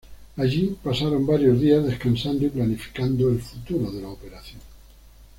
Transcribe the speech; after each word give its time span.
Allí, 0.37 0.75
pasaron 0.83 1.27
varios 1.27 1.61
días 1.61 1.85
descansando 1.85 2.47
y 2.47 2.49
planificando 2.49 3.29
el 3.29 3.39
futuro 3.39 3.91
de 3.91 4.01
la 4.01 4.07
operación. 4.09 4.59